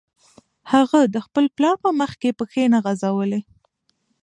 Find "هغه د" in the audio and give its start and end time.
0.71-1.15